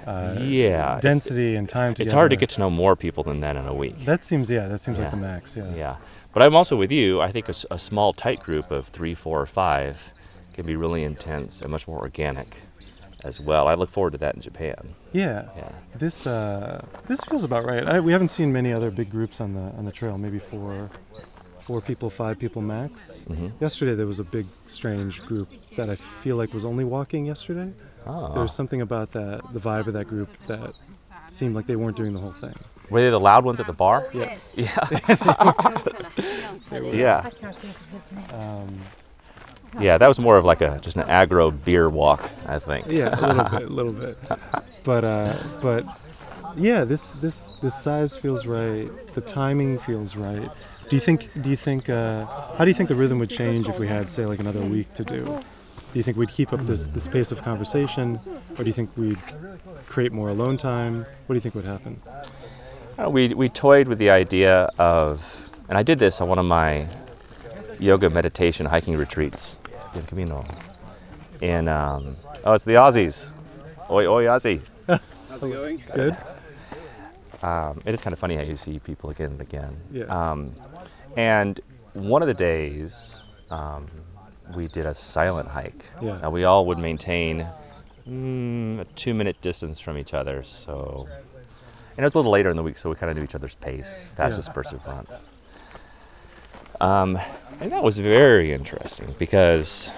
[0.06, 0.98] uh, yeah.
[1.00, 2.08] density and time together.
[2.08, 4.04] It's hard to get to know more people than that in a week.
[4.04, 4.68] That seems yeah.
[4.68, 5.56] That seems like the max.
[5.56, 5.74] Yeah.
[5.74, 5.96] Yeah,
[6.36, 7.22] but I'm also with you.
[7.22, 10.10] I think a small, tight group of three, four, or five
[10.52, 12.60] can be really intense and much more organic
[13.24, 13.66] as well.
[13.68, 14.94] I look forward to that in Japan.
[15.14, 15.48] Yeah.
[15.56, 15.72] Yeah.
[15.94, 17.88] This uh, this feels about right.
[17.88, 20.18] I, we haven't seen many other big groups on the on the trail.
[20.18, 20.90] Maybe four,
[21.60, 23.22] four people, five people max.
[23.28, 27.24] hmm Yesterday there was a big strange group that I feel like was only walking
[27.24, 27.72] yesterday.
[28.06, 28.34] Oh.
[28.34, 30.74] There was something about that the vibe of that group that
[31.28, 32.58] seemed like they weren't doing the whole thing.
[32.90, 34.06] Were they the loud ones at the bar?
[34.14, 34.56] Yes.
[34.58, 34.76] Yeah.
[36.92, 37.30] Yeah.
[38.32, 38.80] Um,
[39.80, 42.86] Yeah, that was more of like a just an aggro beer walk, I think.
[42.90, 44.18] yeah, a little bit, a little bit.
[44.84, 45.84] But uh, but
[46.56, 48.88] yeah, this this this size feels right.
[49.14, 50.50] The timing feels right.
[50.88, 51.28] Do you think?
[51.42, 51.90] Do you think?
[51.90, 52.24] Uh,
[52.56, 54.92] how do you think the rhythm would change if we had, say, like another week
[54.94, 55.24] to do?
[55.24, 58.18] Do you think we'd keep up this this pace of conversation,
[58.56, 59.18] or do you think we'd
[59.86, 61.04] create more alone time?
[61.26, 62.00] What do you think would happen?
[62.98, 66.46] Uh, we we toyed with the idea of, and I did this on one of
[66.46, 66.86] my
[67.78, 69.56] yoga meditation hiking retreats
[69.94, 70.44] in Camino.
[71.42, 73.28] And um, oh, it's the Aussies.
[73.90, 74.62] Oi, oi, Aussie.
[74.86, 75.82] How's it going?
[75.94, 76.16] Good.
[77.42, 79.76] um, it is kind of funny how you see people again and again.
[79.92, 80.04] Yeah.
[80.04, 80.54] Um,
[81.16, 81.60] and
[81.92, 83.88] one of the days, um,
[84.54, 85.84] we did a silent hike.
[86.00, 86.20] Yeah.
[86.22, 87.46] And we all would maintain
[88.08, 90.42] mm, a two minute distance from each other.
[90.44, 91.06] So,
[91.96, 93.34] and it was a little later in the week, so we kind of knew each
[93.34, 95.08] other's pace, fastest person front.
[96.80, 97.18] Um,
[97.60, 99.90] and that was very interesting because,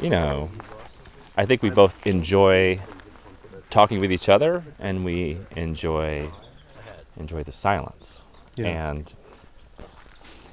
[0.00, 0.50] you know,
[1.36, 2.80] I think we both enjoy
[3.70, 6.30] talking with each other and we enjoy
[7.16, 8.24] enjoy the silence.
[8.56, 8.90] Yeah.
[8.90, 9.14] and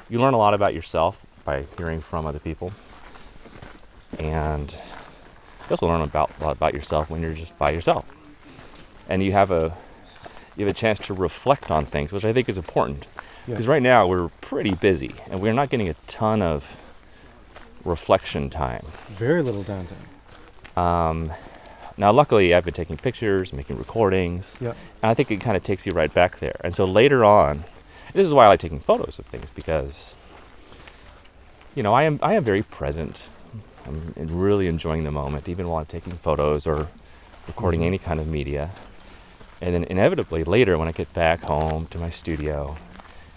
[0.10, 2.72] you learn a lot about yourself by hearing from other people.
[4.20, 8.06] And you also learn about a lot about yourself when you're just by yourself.
[9.10, 9.76] And you have a
[10.56, 13.08] you have a chance to reflect on things which i think is important
[13.48, 13.54] Yeah.
[13.54, 16.78] because right now we're pretty busy and we're not getting a ton of
[17.84, 20.78] reflection time Very little downtime.
[20.78, 21.32] um,
[21.98, 24.74] now, luckily, I've been taking pictures, making recordings, Yeah.
[25.02, 26.60] and I think it kind of takes you right back there.
[26.62, 27.64] And so later on,
[28.14, 30.14] this is why I like taking photos of things because,
[31.74, 33.30] you know, I am I am very present.
[33.86, 36.90] I'm really enjoying the moment, even while I'm taking photos or
[37.48, 37.86] recording Mhm.
[37.86, 38.72] any kind of media.
[39.66, 42.78] And then inevitably later, when I get back home to my studio,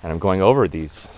[0.02, 1.08] and I'm going over these,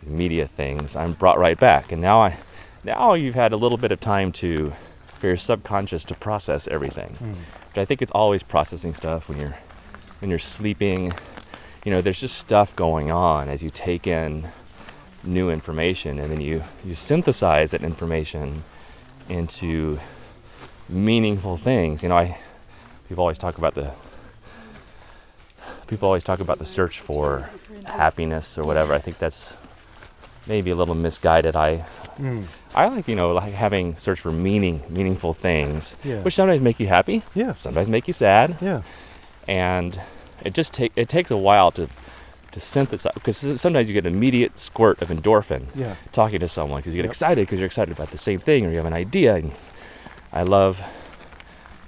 [0.00, 1.90] these media things, I'm brought right back.
[1.90, 2.36] And now I,
[2.84, 4.72] now you've had a little bit of time to,
[5.18, 7.16] for your subconscious to process everything.
[7.20, 7.34] Mm.
[7.34, 9.56] Which I think it's always processing stuff when you're,
[10.20, 11.12] when you're sleeping.
[11.84, 14.46] You know, there's just stuff going on as you take in
[15.24, 18.62] new information, and then you you synthesize that information
[19.28, 19.98] into
[20.88, 22.04] meaningful things.
[22.04, 22.38] You know, I
[23.08, 23.92] people always talk about the
[25.92, 27.50] people always talk about the search for
[27.84, 28.94] happiness or whatever.
[28.94, 29.54] I think that's
[30.46, 31.54] maybe a little misguided.
[31.54, 31.84] I
[32.18, 32.44] Mm.
[32.74, 36.20] I like you know like having search for meaning, meaningful things, Yeah.
[36.20, 37.54] which sometimes make you happy, Yeah.
[37.58, 38.82] sometimes make you sad, Yeah.
[39.48, 39.98] and
[40.44, 41.88] it just take it takes a while to
[42.52, 45.94] to synthesize because sometimes you get an immediate squirt of endorphin Yeah.
[46.12, 47.12] talking to someone because you get Yep.
[47.12, 49.52] excited because you're excited about the same thing or you have an idea and
[50.34, 50.82] i love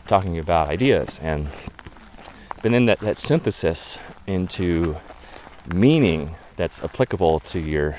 [0.06, 1.48] talking about ideas and
[2.64, 4.96] but then that, that synthesis into
[5.72, 7.98] meaning that's applicable to your,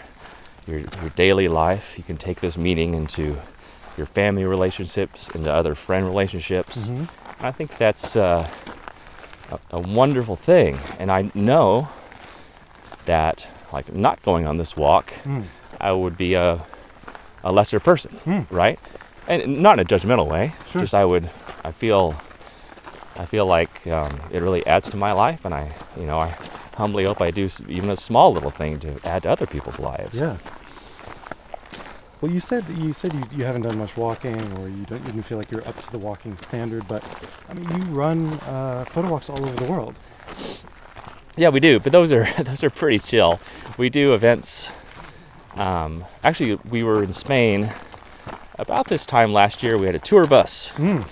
[0.65, 3.37] your your daily life you can take this meaning into
[3.95, 7.07] your family relationships into other friend relationships Mhm.
[7.41, 8.49] i think that's uh,
[9.51, 11.87] a, a wonderful thing and i know
[13.05, 15.43] that like not going on this walk Mm.
[15.79, 16.65] I would be a,
[17.43, 18.41] a lesser person, Hmm.
[18.49, 18.79] right?
[19.27, 20.53] And not in a judgmental way.
[20.71, 20.81] Sure.
[20.81, 21.29] Just I would,
[21.65, 22.15] I feel,
[23.17, 26.35] I feel like um, it really adds to my life, and I, you know, I
[26.75, 30.19] humbly hope I do even a small little thing to add to other people's lives.
[30.19, 30.37] Yeah.
[32.21, 35.05] Well, you said you said you, you haven't done much walking, or you don't you
[35.11, 36.87] didn't feel like you're up to the walking standard.
[36.87, 37.03] But
[37.49, 39.95] I mean, you run uh, photo walks all over the world.
[41.37, 43.39] Yeah, we do, but those are those are pretty chill.
[43.77, 44.69] We do events.
[45.55, 47.71] Um, actually, we were in Spain
[48.57, 49.77] about this time last year.
[49.77, 51.05] We had a tour bus Mm.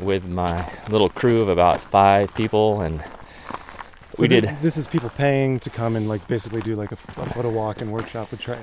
[0.00, 5.10] With my little crew of about five people, and So we did This is people
[5.10, 8.58] paying to come and like basically do like a photo walk and workshop with Trey.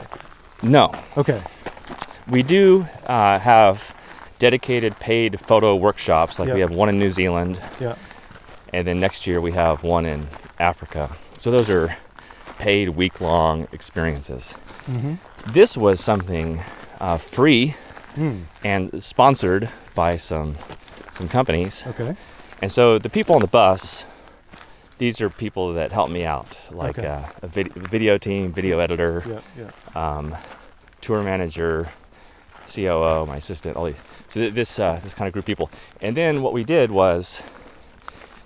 [0.61, 0.91] no.
[1.17, 1.41] Okay.
[2.29, 3.93] We do uh, have
[4.39, 6.39] dedicated paid photo workshops.
[6.39, 7.95] Like we have one in New Zealand, Yeah.
[8.73, 10.27] and then next year we have one in
[10.59, 11.15] Africa.
[11.37, 11.95] So those are
[12.59, 14.53] paid week long experiences.
[14.87, 15.15] Mm-hmm.
[15.51, 16.61] This was something
[16.99, 17.75] uh, free
[18.15, 18.43] Mm.
[18.63, 20.55] and sponsored by some
[21.13, 21.83] some companies.
[21.87, 22.15] Okay.
[22.61, 24.05] And so the people on the bus,
[24.97, 27.07] these are people that help me out, like Okay.
[27.07, 29.39] uh, a vid- video team, video editor, Yeah.
[29.95, 30.17] Yeah.
[30.17, 30.35] um,
[31.01, 31.89] tour manager,
[32.73, 33.95] COO, my assistant, all these.
[34.29, 35.69] So th- this uh, this kind of group of people.
[36.01, 37.41] And then what we did was,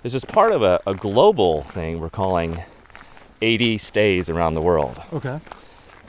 [0.04, 2.64] this is part of a, a global thing we're calling
[3.42, 5.02] 80 stays around the world.
[5.14, 5.40] Okay.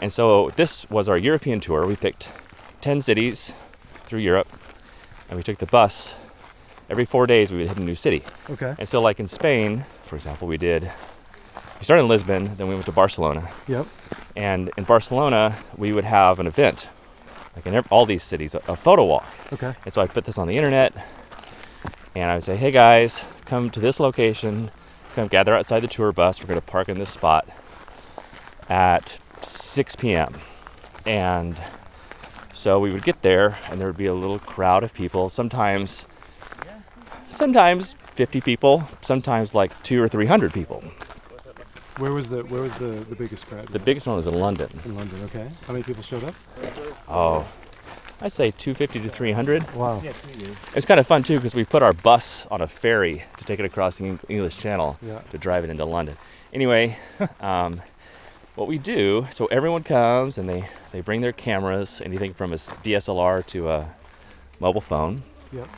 [0.01, 1.87] And so this was our European tour.
[1.87, 2.31] We picked
[2.81, 3.53] 10 cities
[4.07, 4.49] through Europe,
[5.29, 6.15] and we took the bus.
[6.91, 8.23] Every four days, we would hit a new city.
[8.49, 8.75] Okay.
[8.79, 10.91] And so, like in Spain, for example, we did.
[11.79, 13.87] We started in Lisbon, then we went to Barcelona, Yep.
[14.37, 16.89] and in Barcelona, we would have an event,
[17.55, 19.25] like in all these cities, a, a photo walk.
[19.53, 19.73] Okay.
[19.85, 20.93] And so I put this on the internet,
[22.17, 24.71] and I would say, "Hey guys, come to this location.
[25.15, 26.41] Come gather outside the tour bus.
[26.41, 27.47] We're going to park in this spot
[28.69, 30.35] at 6 p.m."
[31.07, 31.61] And
[32.53, 35.29] so we would get there, and there would be a little crowd of people.
[35.29, 36.07] Sometimes,
[37.29, 38.83] sometimes 50 people.
[39.03, 40.83] Sometimes like two or 300 people.
[41.99, 43.69] Where was the Where was the the biggest crowd?
[43.69, 44.69] The biggest one was in London.
[44.85, 45.23] in London.
[45.25, 45.51] Okay.
[45.67, 46.35] How many people showed up?
[47.09, 47.47] Oh,
[48.21, 49.75] I'd say 250 to 300.
[49.75, 50.01] Wow.
[50.05, 50.15] It
[50.75, 53.59] was kind of fun too because we put our bus on a ferry to take
[53.59, 55.21] it across the English Channel Yeah.
[55.31, 56.17] to drive it into London.
[56.53, 56.97] Anyway,
[57.41, 57.83] um,
[58.55, 62.57] what we do, so everyone comes and they, they bring their cameras, anything from a
[62.57, 63.89] DSLR to a
[64.61, 65.69] mobile phone, Yep.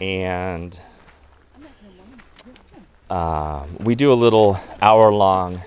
[0.00, 0.78] And
[3.10, 5.60] um, we do a little hour long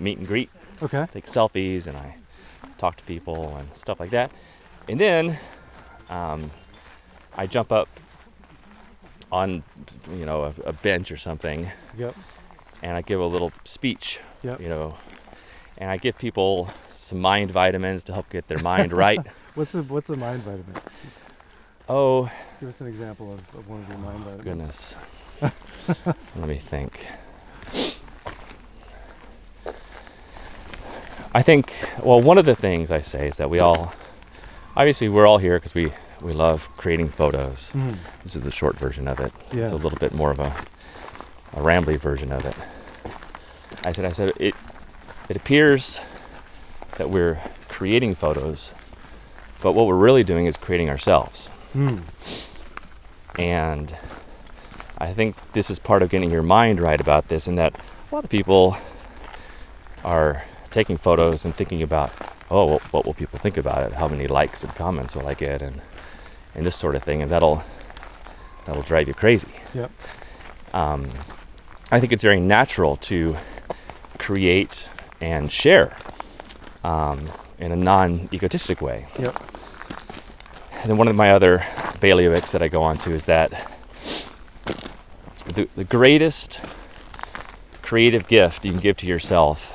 [0.00, 0.50] meet and greet,
[0.82, 1.04] Okay.
[1.10, 2.16] take selfies, and I
[2.78, 4.30] talk to people and stuff like that.
[4.88, 5.38] And then
[6.08, 6.50] um,
[7.36, 7.88] I jump up
[9.32, 9.62] on,
[10.12, 12.16] you know, a, a bench or something, Yep.
[12.82, 14.60] and I give a little speech, Yep.
[14.60, 14.96] you know,
[15.78, 19.20] and I give people some mind vitamins to help get their mind right.
[19.54, 20.74] What's a What's a mind vitamin?
[21.88, 24.44] Oh, Give us an example of, of one of your mind vitamins.
[24.44, 24.96] goodness.
[26.36, 27.06] Let me think.
[31.34, 31.72] I think,
[32.02, 33.92] well, one of the things I say is that we all,
[34.76, 37.70] obviously, we're all here because we, we love creating photos.
[37.74, 37.96] Mhm.
[38.22, 39.32] This is the short version of it.
[39.52, 40.52] It's a little bit more of a,
[41.52, 42.54] a rambly version of it.
[43.84, 44.54] I said, I said, it,
[45.28, 46.00] it appears
[46.96, 48.72] that we're creating photos,
[49.60, 51.50] but what we're really doing is creating ourselves.
[51.74, 52.02] Mm.
[53.38, 53.96] And
[54.98, 57.74] I think this is part of getting your mind right about this, in that
[58.10, 58.76] a lot of people
[60.04, 62.12] are taking photos and thinking about,
[62.50, 63.92] oh, what will people think about it?
[63.92, 65.80] How many likes and comments will I get, and
[66.54, 67.62] and this sort of thing, and that'll
[68.66, 69.48] that'll drive you crazy.
[69.74, 69.90] Yep.
[70.72, 71.10] Um,
[71.90, 73.36] I think it's very natural to
[74.18, 75.96] create and share
[76.84, 79.06] um, in a non-egotistic way.
[79.18, 79.57] Yep.
[80.80, 81.58] And then one of my other
[82.00, 83.50] bailiwicks that I go on to is that
[85.54, 86.60] the, the greatest
[87.82, 89.74] creative gift you can give to yourself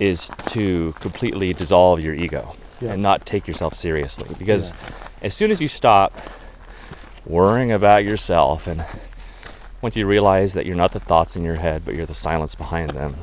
[0.00, 2.92] is to completely dissolve your ego Yeah.
[2.92, 4.28] and not take yourself seriously.
[4.38, 4.74] Because
[5.22, 6.12] as soon as you stop
[7.26, 8.84] worrying about yourself and
[9.80, 12.54] once you realize that you're not the thoughts in your head, but you're the silence
[12.54, 13.16] behind them,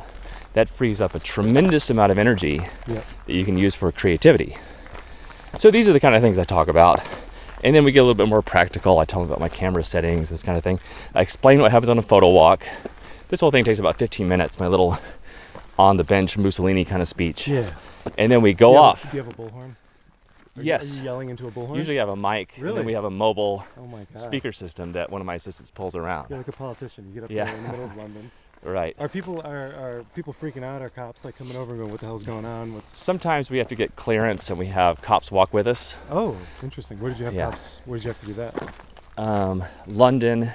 [0.53, 3.05] that frees up a tremendous amount of energy Yep.
[3.25, 4.57] that you can use for creativity.
[5.57, 7.01] So these are the kind of things I talk about.
[7.63, 8.97] And then we get a little bit more practical.
[8.99, 10.79] I tell them about my camera settings, this kind of thing.
[11.13, 12.65] I explain what happens on a photo walk.
[13.29, 14.97] This whole thing takes about 15 minutes, my little
[15.77, 17.47] on the bench Mussolini kind of speech.
[17.47, 17.69] Yeah.
[18.17, 19.11] And then we Do go have a- off.
[19.11, 19.75] do you have a bullhorn?
[20.57, 20.97] Are Yes.
[20.97, 21.75] you yelling into a bullhorn?
[21.77, 22.77] Usually I have a mic, and Really?
[22.77, 26.27] then we have a mobile Oh speaker system that one of my assistants pulls around.
[26.29, 27.05] You're like a politician.
[27.07, 27.45] You get up Yeah.
[27.45, 28.31] there in the middle of London.
[28.63, 28.95] Right.
[28.99, 30.81] Are people are, are people freaking out?
[30.83, 32.75] Are cops like coming over and going, "What the hell's going on?
[32.75, 35.95] What's?" Sometimes we have to get clearance and we have cops walk with us.
[36.11, 36.99] Oh, interesting.
[36.99, 37.45] Where did you have Yeah.
[37.49, 37.79] cops?
[37.85, 38.73] Where did you have to do that?
[39.17, 40.51] um, London.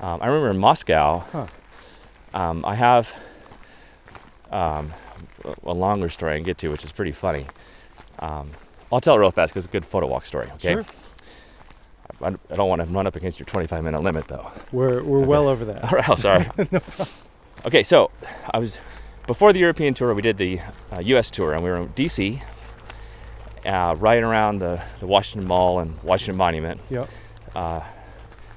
[0.00, 1.18] Um, I remember in Moscow.
[1.30, 1.46] Huh.
[2.32, 3.12] Um, I have
[4.50, 4.92] um,
[5.64, 7.46] a- longer story I can get to, which is pretty funny.
[8.18, 8.50] Um,
[8.92, 10.46] I'll tell it real fast because it's a good photo walk story.
[10.54, 10.72] Okay.
[10.74, 10.86] Sure.
[12.22, 14.50] I, I don't want to run up against your 25 minute limit though.
[14.72, 15.26] We're we're Okay.
[15.28, 15.84] well over that.
[15.90, 16.48] All right, oh, sorry.
[17.66, 18.10] okay, so
[18.52, 18.78] I was
[19.26, 20.12] before the European tour.
[20.14, 20.60] We did the
[20.92, 21.30] uh, U.S.
[21.30, 22.42] tour, and we were in D.C.
[23.64, 26.80] Uh, right around the, the Washington Mall and Washington Monument.
[26.88, 27.08] Yep.
[27.54, 27.80] Uh,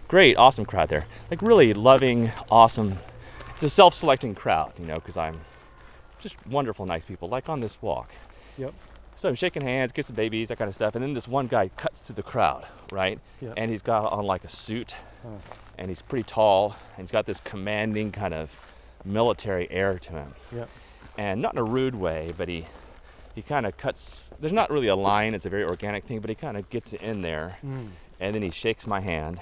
[0.07, 1.05] great, awesome crowd there.
[1.29, 2.97] Like really loving, awesome.
[3.49, 5.39] It's a self-selecting crowd, you know, because I'm
[6.19, 7.27] just wonderful, nice people.
[7.27, 8.09] Like on this walk.
[8.57, 8.73] Yep.
[9.15, 11.69] So I'm shaking hands, kissing babies, that kind of stuff, and then this one guy
[11.77, 13.19] cuts through the crowd, right?
[13.41, 13.53] Yep.
[13.57, 14.95] And he's got on like a suit,
[15.77, 18.57] and he's pretty tall, and he's got this commanding kind of
[19.05, 20.33] military air to him.
[20.51, 20.69] Yep.
[21.17, 22.65] and not in a rude way, but he
[23.35, 24.23] he kind of cuts.
[24.39, 26.91] There's not really a line; it's a very organic thing, but he kind of gets
[26.93, 27.89] it in there, Mm.
[28.19, 29.39] and then he shakes my hand.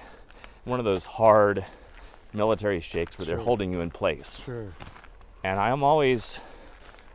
[0.65, 1.65] One of those hard
[2.33, 4.43] military shakes where they're holding you in place.
[4.45, 4.67] Sure.
[5.43, 6.39] And I am always,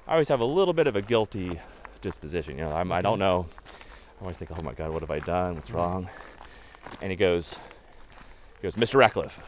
[0.09, 1.59] I always have a little bit of a guilty
[2.01, 2.59] disposition.
[2.59, 3.47] You know, I'm, I don't know.
[4.19, 5.55] I always think, oh my God, what have I done?
[5.57, 5.75] What's Mm.
[5.75, 6.09] wrong?
[7.03, 7.57] And he goes,
[8.59, 8.95] he goes, Mr.
[8.97, 9.39] Ratcliff.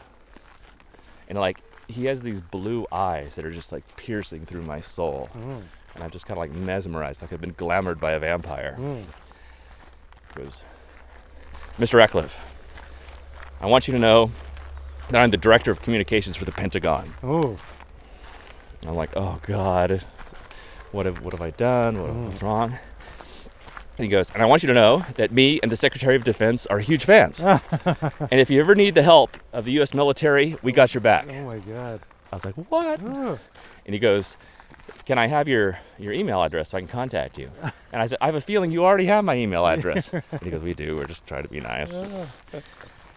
[1.27, 5.29] And like, he has these blue eyes that are just like piercing through my soul.
[5.33, 5.61] Mm.
[5.95, 8.75] And I'm just kind of like mesmerized, like I've been glamored by a vampire.
[8.79, 9.05] Mm.
[10.35, 10.61] He goes,
[11.79, 11.95] Mr.
[11.95, 12.35] Ratcliff,
[13.61, 14.31] I want you to know
[15.09, 17.13] that I'm the director of communications for the Pentagon.
[17.23, 17.57] Oh.
[18.87, 20.05] I'm like, oh God,
[20.91, 22.01] what have what have I done?
[22.01, 22.13] What.
[22.13, 22.77] What's wrong?
[23.97, 26.23] And he goes, and I want you to know that me and the Secretary of
[26.23, 27.41] Defense are huge fans.
[27.43, 27.59] and
[28.31, 29.93] if you ever need the help of the U.S.
[29.93, 31.27] military, we got your back.
[31.29, 31.99] Oh my God.
[32.31, 33.01] I was like, what?
[33.03, 33.37] Oh.
[33.85, 34.37] And he goes,
[35.05, 37.51] can I have your your email address so I can contact you?
[37.91, 40.09] And I said, I have a feeling you already have my email address.
[40.13, 40.95] and he goes, we do.
[40.95, 42.05] We're just trying to be nice.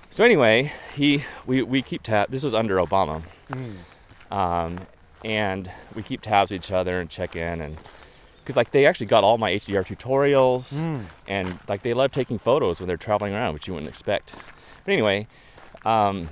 [0.09, 2.31] So anyway, he we we keep tab.
[2.31, 3.23] This was under Obama.
[3.51, 4.35] Mm.
[4.35, 4.79] um,
[5.25, 7.77] and we keep tabs with each other and check in and
[8.43, 11.05] because like they actually got all my HDR tutorials Mm.
[11.29, 14.35] and like they love taking photos when they're traveling around, which you wouldn't expect.
[14.85, 15.29] But anyway,
[15.85, 16.29] um,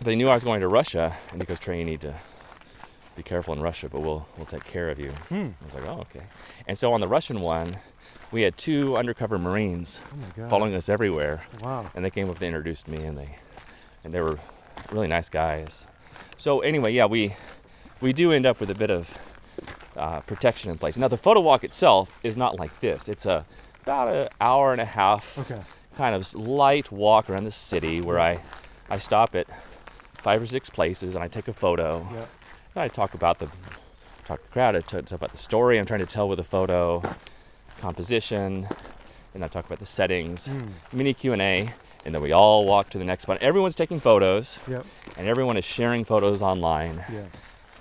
[0.00, 2.14] they knew I was going to Russia, and he goes, "Trey, you need to
[3.14, 5.52] be careful in Russia, but we'll we'll take care of you." Mm.
[5.60, 6.22] I was like, "Oh, okay."
[6.66, 7.76] And so on the Russian one,
[8.32, 10.00] we had two undercover Marines
[10.38, 11.90] Oh following us everywhere Wow.
[11.94, 13.36] and they came up they introduced me and they
[14.02, 14.38] and they were
[14.90, 15.86] really nice guys
[16.36, 17.34] so anyway yeah we
[18.00, 19.16] we do end up with a bit of
[19.96, 23.44] uh, protection in place now the photo walk itself is not like this it's a
[23.82, 25.60] about an hour and a half Okay.
[25.96, 28.40] kind of light walk around the city where i
[28.90, 29.46] i stop at
[30.22, 32.18] five or six places and i take a photo Yeah.
[32.74, 33.48] and i talk about the
[34.24, 36.44] talk to the crowd i talk, about the story i'm trying to tell with the
[36.44, 37.00] photo
[37.80, 38.66] composition
[39.34, 40.68] and i talk about the settings Mm.
[40.92, 41.72] mini Q&A
[42.04, 43.38] and then we all walk to the next one.
[43.40, 44.84] Everyone's taking photos Yep.
[45.16, 47.22] and everyone is sharing photos online Yeah.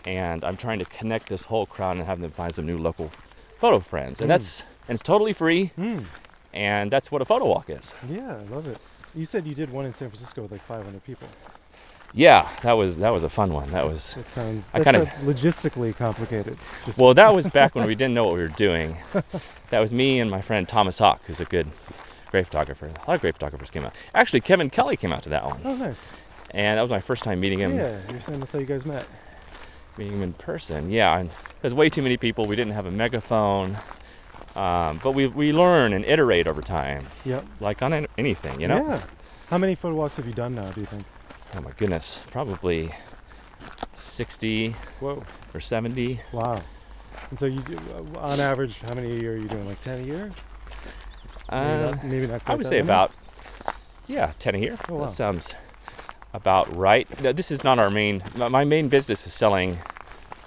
[0.06, 3.12] And I'm trying to connect this whole crowd and have them find some new local
[3.60, 4.20] photo friends.
[4.20, 4.34] And Mm.
[4.34, 6.06] that's and it's totally free Mm.
[6.54, 7.94] and that's what a photo walk is.
[8.10, 8.78] Yeah, I love it.
[9.16, 11.28] You said you did one in San Francisco with like 500 people.
[12.16, 13.72] Yeah, that was that was a fun one.
[13.72, 16.58] That was That sounds, I kinda- sounds logistically complicated.
[16.86, 18.98] Just, Well, that was back when we didn't know what we were doing.
[19.70, 21.66] That was me and my friend Thomas Hawk, who's a good
[22.30, 22.86] great photographer.
[22.86, 23.94] A lot of great photographers came out.
[24.14, 25.60] Actually, Kevin Kelly came out to that one.
[25.66, 26.10] oh, nice.
[26.52, 28.86] And that was my first time meeting him Yeah, you're saying that's how you guys
[28.86, 29.08] met.
[29.98, 30.90] Meeting him in person.
[30.90, 31.30] Yeah, and
[31.62, 32.46] there's way too many people.
[32.46, 33.78] We didn't have a megaphone,
[34.56, 37.46] um, but we we learn and iterate over time, Yep.
[37.60, 38.88] like on an- anything, you know.
[38.88, 39.02] Yeah.
[39.50, 41.04] How many photo walks have you done now, do you think?
[41.56, 42.94] Oh my goodness, probably
[43.94, 45.24] 60 Whoa.
[45.54, 46.22] or 70.
[46.32, 46.62] Wow.
[47.30, 47.80] And so you, do-
[48.16, 49.68] uh, on average, how many a year are you doing?
[49.68, 50.32] Like 10 a year?
[51.52, 52.82] Maybe Uh, not, maybe not I would say many?
[52.82, 53.12] about
[54.08, 54.78] yeah, 10 a year.
[54.90, 55.06] Oh, wow.
[55.06, 55.54] That sounds
[56.34, 57.08] about right.
[57.22, 58.24] No, This is not our main.
[58.38, 59.78] My my main business is selling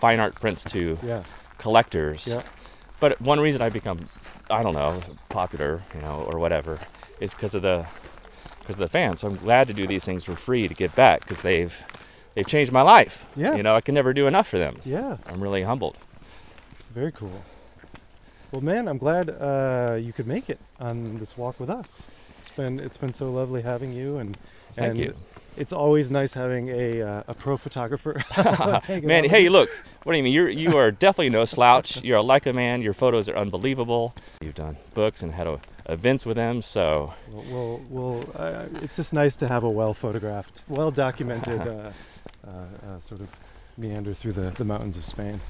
[0.01, 1.23] fine art prints to Yeah.
[1.59, 2.27] collectors.
[2.27, 2.43] Yeah.
[3.01, 4.09] But one reason I become,
[4.51, 6.79] I don't know, popular, you know, or whatever,
[7.21, 7.87] is because of the
[8.61, 9.21] because of the fans.
[9.21, 11.75] So I'm glad to do these things for free to give back because they've
[12.35, 13.27] they've changed my life.
[13.37, 13.55] Yeah.
[13.55, 14.81] You know, I can never do enough for them.
[14.85, 15.19] Yeah.
[15.27, 15.97] I'm really humbled.
[16.95, 17.43] Very cool.
[18.53, 22.07] Well, man, I'm glad uh, you could make it on this walk with us.
[22.41, 24.37] It's been it's been so lovely having you, and
[24.77, 25.15] Thank and you.
[25.57, 28.23] it's always nice having a uh, a pro photographer.
[29.03, 29.71] man, hey, with look.
[30.05, 30.33] What do you mean?
[30.33, 32.01] You're you are definitely no slouch.
[32.05, 32.83] You're a Leica man.
[32.83, 34.15] Your photos are unbelievable.
[34.41, 36.63] You've done books and had a, events with them.
[36.63, 37.35] So you.
[37.35, 41.91] We'll, we'll, we'll uh, it's just nice to have a well photographed, well documented uh,
[42.47, 43.29] uh, uh, sort of
[43.79, 45.41] meander through the, the mountains of Spain.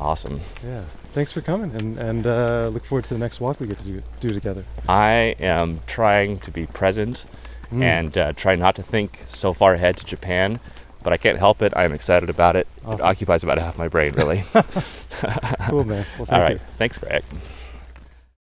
[0.00, 0.40] awesome.
[0.64, 0.82] Yeah.
[1.12, 3.84] Thanks for coming, and and uh, look forward to the next walk we get to
[3.84, 4.64] do, do together.
[4.88, 7.26] I am trying to be present
[7.74, 7.82] Mm.
[7.82, 10.60] and uh, try not to think so far ahead to Japan,
[11.02, 11.72] but I can't help it.
[11.74, 12.68] I'm excited about it.
[12.86, 14.44] It occupies about half my brain, really.
[15.68, 16.06] cool, man.
[16.16, 16.52] Well, thank All right.
[16.52, 16.60] you.
[16.78, 17.24] Thanks, Greg.